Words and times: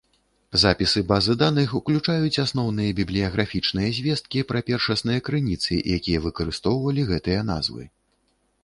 Запісы 0.61 1.01
базы 1.11 1.35
даных 1.41 1.75
уключаюць 1.79 2.41
асноўныя 2.45 2.95
бібліяграфічныя 3.01 3.93
звесткі 3.99 4.39
пра 4.53 4.59
першасныя 4.71 5.19
крыніцы, 5.29 5.73
якія 6.01 6.25
выкарыстоўвалі 6.27 7.01
гэтыя 7.13 7.49
назвы. 7.55 7.83